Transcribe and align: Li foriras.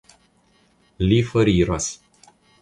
Li 1.09 1.19
foriras. 1.33 1.91